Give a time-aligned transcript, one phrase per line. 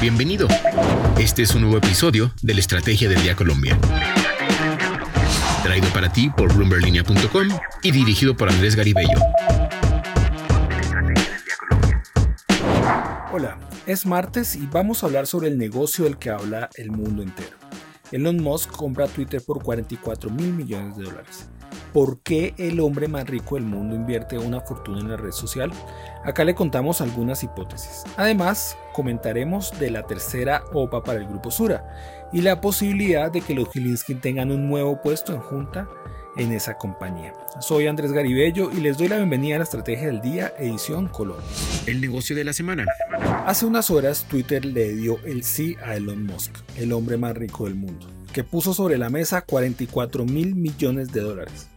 [0.00, 0.48] Bienvenido.
[1.18, 3.78] Este es un nuevo episodio de la Estrategia del Día Colombia.
[5.62, 7.48] Traído para ti por bloomberlinia.com
[7.82, 9.18] y dirigido por Andrés Garibello.
[13.30, 17.22] Hola, es martes y vamos a hablar sobre el negocio del que habla el mundo
[17.22, 17.58] entero.
[18.10, 21.50] Elon Musk compra Twitter por 44 mil millones de dólares.
[21.92, 25.72] ¿Por qué el hombre más rico del mundo invierte una fortuna en la red social?
[26.24, 28.04] Acá le contamos algunas hipótesis.
[28.16, 33.54] Además, comentaremos de la tercera OPA para el grupo Sura y la posibilidad de que
[33.54, 35.88] los Gilinski tengan un nuevo puesto en junta
[36.36, 37.32] en esa compañía.
[37.58, 41.44] Soy Andrés Garibello y les doy la bienvenida a la Estrategia del Día, edición Colombia.
[41.86, 42.86] El negocio de la semana.
[43.46, 47.64] Hace unas horas Twitter le dio el sí a Elon Musk, el hombre más rico
[47.64, 51.68] del mundo, que puso sobre la mesa 44 mil millones de dólares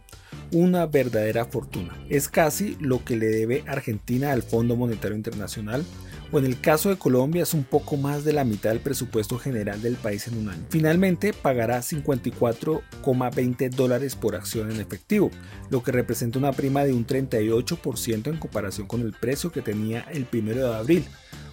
[0.52, 1.96] una verdadera fortuna.
[2.08, 5.84] Es casi lo que le debe Argentina al Fondo Monetario Internacional,
[6.32, 9.38] o en el caso de Colombia es un poco más de la mitad del presupuesto
[9.38, 10.66] general del país en un año.
[10.68, 15.30] Finalmente pagará 54,20 dólares por acción en efectivo,
[15.70, 20.00] lo que representa una prima de un 38% en comparación con el precio que tenía
[20.10, 21.04] el 1 de abril,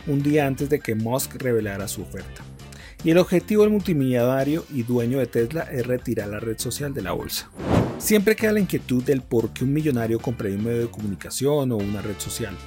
[0.07, 2.41] un día antes de que Musk revelara su oferta.
[3.03, 7.01] Y el objetivo del multimillonario y dueño de Tesla es retirar la red social de
[7.01, 7.49] la bolsa.
[8.01, 11.77] Siempre queda la inquietud del por qué un millonario compraría un medio de comunicación o
[11.77, 12.57] una red social.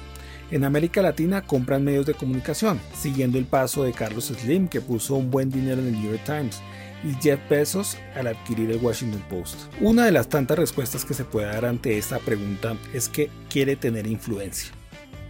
[0.49, 5.15] En América Latina compran medios de comunicación, siguiendo el paso de Carlos Slim, que puso
[5.15, 6.61] un buen dinero en el New York Times,
[7.03, 9.57] y Jeff Bezos al adquirir el Washington Post.
[9.81, 13.75] Una de las tantas respuestas que se puede dar ante esta pregunta es que quiere
[13.75, 14.71] tener influencia,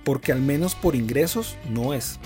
[0.03, 2.19] porque al menos por ingresos no es.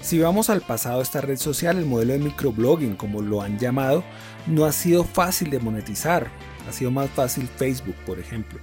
[0.00, 3.60] Si vamos al pasado de esta red social, el modelo de microblogging, como lo han
[3.60, 4.02] llamado,
[4.48, 6.28] no ha sido fácil de monetizar,
[6.68, 8.58] ha sido más fácil Facebook, por ejemplo.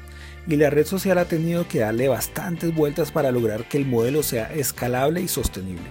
[0.48, 4.24] Y la red social ha tenido que darle bastantes vueltas para lograr que el modelo
[4.24, 5.86] sea escalable y sostenible.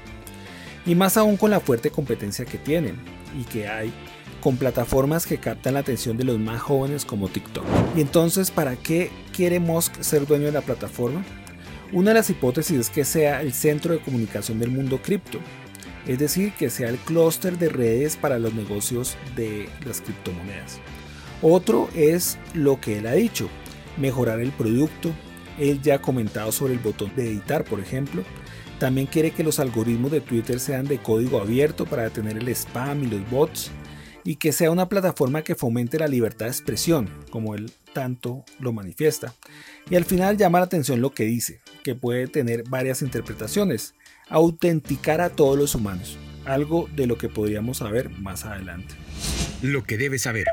[0.87, 2.97] Y más aún con la fuerte competencia que tienen
[3.39, 3.92] y que hay
[4.41, 7.65] con plataformas que captan la atención de los más jóvenes como TikTok.
[7.97, 11.25] Y entonces, ¿para qué quiere Musk ser dueño de la plataforma?
[11.93, 15.38] Una de las hipótesis es que sea el centro de comunicación del mundo cripto,
[16.06, 20.81] es decir, que sea el clúster de redes para los negocios de las criptomonedas.
[21.43, 23.49] Otro es lo que él ha dicho,
[23.97, 25.12] mejorar el producto.
[25.59, 28.22] Él ya ha comentado sobre el botón de editar, por ejemplo.
[28.78, 33.04] También quiere que los algoritmos de Twitter sean de código abierto para detener el spam
[33.04, 33.71] y los bots.
[34.25, 38.72] Y que sea una plataforma que fomente la libertad de expresión, como él tanto lo
[38.72, 39.32] manifiesta.
[39.91, 43.94] Y al final llama la atención lo que dice, que puede tener varias interpretaciones.
[44.28, 48.94] Autenticar a todos los humanos, algo de lo que podríamos saber más adelante.
[49.63, 50.47] Lo que debes saber.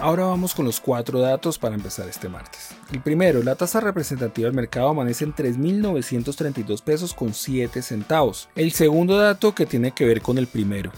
[0.00, 2.70] Ahora vamos con los cuatro datos para empezar este martes.
[2.92, 8.48] El primero, la tasa representativa del mercado amanece en 3.932 pesos con 7 centavos.
[8.56, 10.90] El segundo dato que tiene que ver con el primero.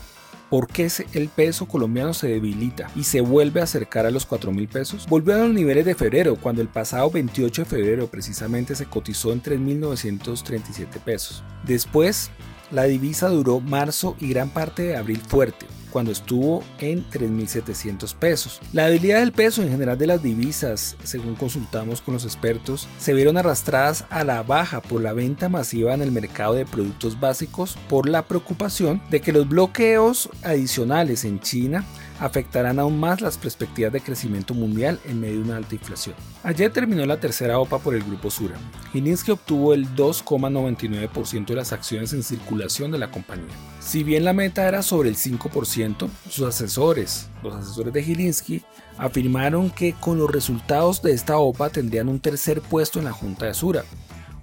[0.48, 4.50] ¿Por qué el peso colombiano se debilita y se vuelve a acercar a los 4
[4.52, 5.06] mil pesos?
[5.06, 9.32] Volvió a los niveles de febrero, cuando el pasado 28 de febrero precisamente se cotizó
[9.32, 11.44] en 3.937 pesos.
[11.64, 12.30] Después,
[12.70, 18.60] la divisa duró marzo y gran parte de abril fuerte, cuando estuvo en 3.700 pesos.
[18.72, 23.12] La debilidad del peso en general de las divisas, según consultamos con los expertos, se
[23.12, 27.76] vieron arrastradas a la baja por la venta masiva en el mercado de productos básicos
[27.88, 31.84] por la preocupación de que los bloqueos adicionales en China
[32.20, 36.14] afectarán aún más las perspectivas de crecimiento mundial en medio de una alta inflación.
[36.42, 38.56] Ayer terminó la tercera OPA por el grupo Sura.
[38.92, 43.48] Gilinski obtuvo el 2,99% de las acciones en circulación de la compañía.
[43.80, 48.62] Si bien la meta era sobre el 5%, sus asesores, los asesores de Gilinski,
[48.98, 53.46] afirmaron que con los resultados de esta OPA tendrían un tercer puesto en la junta
[53.46, 53.84] de Sura,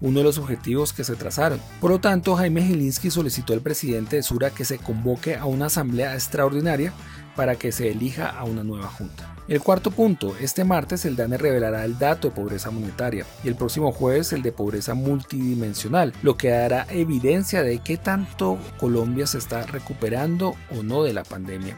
[0.01, 1.59] uno de los objetivos que se trazaron.
[1.79, 5.67] Por lo tanto, Jaime Gilinski solicitó al presidente de Sura que se convoque a una
[5.67, 6.93] asamblea extraordinaria
[7.37, 9.33] para que se elija a una nueva junta.
[9.47, 13.55] El cuarto punto, este martes el DANE revelará el dato de pobreza monetaria y el
[13.55, 19.37] próximo jueves el de pobreza multidimensional, lo que dará evidencia de qué tanto Colombia se
[19.37, 21.77] está recuperando o no de la pandemia.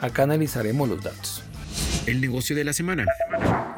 [0.00, 1.42] Acá analizaremos los datos.
[2.06, 3.06] El negocio de la semana.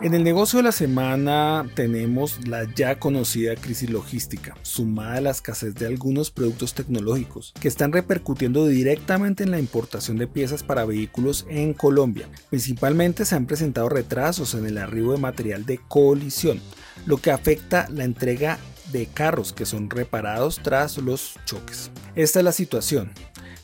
[0.00, 5.30] En el negocio de la semana tenemos la ya conocida crisis logística, sumada a la
[5.30, 10.84] escasez de algunos productos tecnológicos, que están repercutiendo directamente en la importación de piezas para
[10.84, 12.28] vehículos en Colombia.
[12.48, 16.60] Principalmente se han presentado retrasos en el arribo de material de colisión,
[17.06, 18.58] lo que afecta la entrega
[18.92, 21.90] de carros que son reparados tras los choques.
[22.14, 23.10] Esta es la situación.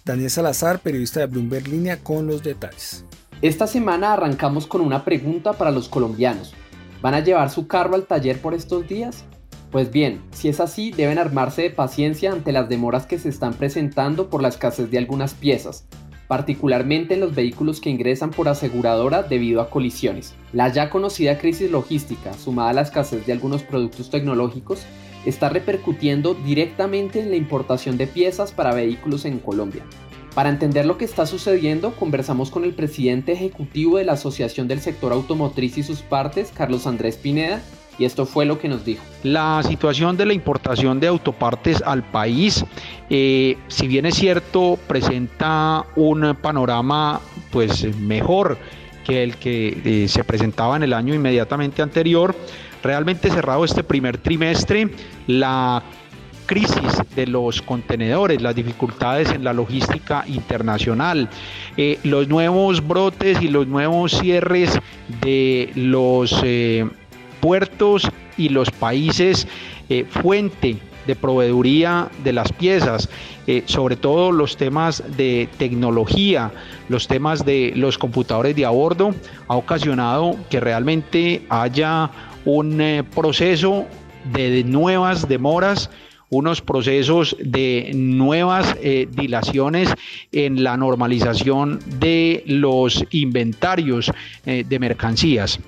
[0.04, 3.04] Daniel Salazar, periodista de Bloomberg Línea, con los detalles.
[3.40, 6.54] Esta semana arrancamos con una pregunta para los colombianos.
[7.00, 9.24] ¿Van a llevar su carro al taller por estos días?
[9.70, 13.54] Pues bien, si es así, deben armarse de paciencia ante las demoras que se están
[13.54, 15.86] presentando por la escasez de algunas piezas,
[16.26, 20.34] particularmente en los vehículos que ingresan por aseguradora debido a colisiones.
[20.52, 24.82] La ya conocida crisis logística, sumada a la escasez de algunos productos tecnológicos,
[25.24, 29.84] está repercutiendo directamente en la importación de piezas para vehículos en Colombia.
[30.38, 34.80] Para entender lo que está sucediendo, conversamos con el presidente ejecutivo de la Asociación del
[34.80, 37.60] Sector Automotriz y sus partes, Carlos Andrés Pineda,
[37.98, 39.02] y esto fue lo que nos dijo.
[39.24, 42.64] La situación de la importación de autopartes al país,
[43.10, 47.20] eh, si bien es cierto, presenta un panorama
[47.50, 48.58] pues mejor
[49.04, 52.36] que el que eh, se presentaba en el año inmediatamente anterior.
[52.84, 54.88] Realmente cerrado este primer trimestre,
[55.26, 55.82] la
[56.48, 61.28] crisis de los contenedores, las dificultades en la logística internacional,
[61.76, 64.76] eh, los nuevos brotes y los nuevos cierres
[65.22, 66.42] de los
[67.40, 69.46] puertos y los países
[69.88, 73.08] eh, fuente de proveeduría de las piezas,
[73.46, 76.52] eh, sobre todo los temas de tecnología,
[76.88, 79.14] los temas de los computadores de a bordo,
[79.48, 82.10] ha ocasionado que realmente haya
[82.44, 83.86] un eh, proceso
[84.34, 85.90] de nuevas demoras
[86.30, 88.76] unos procesos de nuevas
[89.10, 89.88] dilaciones
[90.30, 94.12] en la normalización de los inventarios
[94.44, 95.58] de mercancías.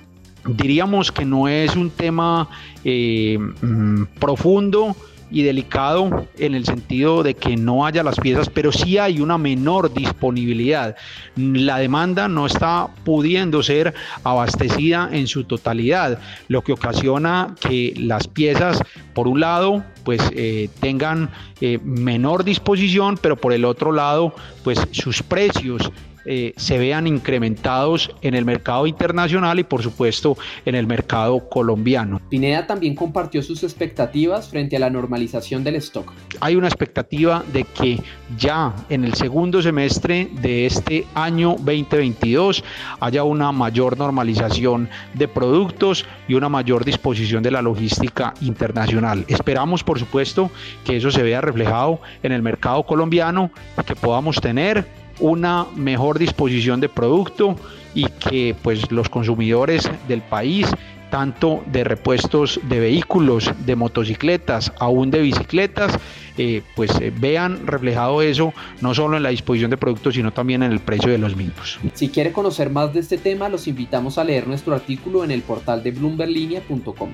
[0.45, 2.49] Diríamos que no es un tema
[2.83, 4.95] eh, mm, profundo
[5.31, 9.37] y delicado en el sentido de que no haya las piezas, pero sí hay una
[9.37, 10.95] menor disponibilidad.
[11.35, 13.93] La demanda no está pudiendo ser
[14.23, 16.19] abastecida en su totalidad,
[16.49, 18.81] lo que ocasiona que las piezas,
[19.13, 21.29] por un lado, pues eh, tengan
[21.61, 25.91] eh, menor disposición, pero por el otro lado, pues sus precios
[26.25, 32.21] eh, se vean incrementados en el mercado internacional y por supuesto en el mercado colombiano.
[32.29, 36.11] Pineda también compartió sus expectativas frente a la normalización del stock.
[36.39, 37.99] Hay una expectativa de que
[38.37, 42.63] ya en el segundo semestre de este año 2022
[42.99, 49.25] haya una mayor normalización de productos y una mayor disposición de la logística internacional.
[49.27, 50.51] Esperamos por supuesto
[50.85, 53.51] que eso se vea reflejado en el mercado colombiano,
[53.85, 57.55] que podamos tener una mejor disposición de producto
[57.93, 60.67] y que pues los consumidores del país
[61.11, 65.99] tanto de repuestos de vehículos, de motocicletas, aún de bicicletas,
[66.37, 70.63] eh, pues eh, vean reflejado eso no solo en la disposición de productos, sino también
[70.63, 71.79] en el precio de los mismos.
[71.93, 75.41] Si quiere conocer más de este tema, los invitamos a leer nuestro artículo en el
[75.43, 77.09] portal de bloomberlinia.com.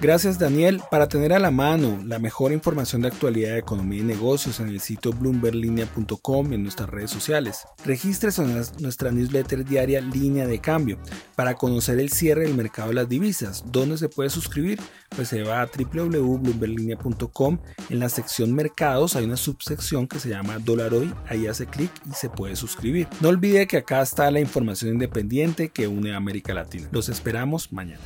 [0.00, 0.80] Gracias Daniel.
[0.90, 4.68] Para tener a la mano la mejor información de actualidad de economía y negocios en
[4.68, 7.66] el sitio bloomberlinia.com y en nuestras redes sociales.
[7.84, 10.98] Regístrese en nuestra newsletter diaria Línea de Cambio
[11.34, 13.64] para conocer el cierre del mercado de las divisas.
[13.66, 14.80] ¿Dónde se puede suscribir?
[15.16, 17.58] Pues se va a www.bloomberlinia.com.
[17.90, 21.12] En la sección mercados hay una subsección que se llama Dólar Hoy.
[21.28, 23.08] Ahí hace clic y se puede suscribir.
[23.20, 26.88] No olvide que acá está la información independiente que une a América Latina.
[26.92, 28.00] Los esperamos mañana.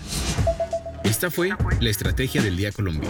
[1.23, 3.09] Esta fue la Estrategia del Día Colombia.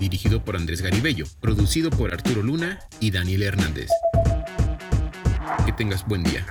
[0.00, 3.90] Dirigido por Andrés Garibello, producido por Arturo Luna y Daniel Hernández.
[5.66, 6.46] Que tengas buen día.